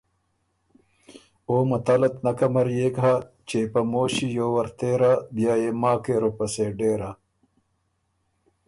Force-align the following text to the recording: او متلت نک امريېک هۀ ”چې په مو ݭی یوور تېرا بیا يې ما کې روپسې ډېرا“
او 1.47 1.55
متلت 1.69 2.15
نک 2.25 2.39
امريېک 2.47 2.95
هۀ 3.03 3.15
”چې 3.47 3.59
په 3.71 3.79
مو 3.89 4.03
ݭی 4.13 4.27
یوور 4.39 4.67
تېرا 4.79 5.13
بیا 5.35 5.53
يې 5.61 5.71
ما 5.81 5.93
کې 6.03 6.13
روپسې 6.23 6.65
ډېرا“ 6.79 7.09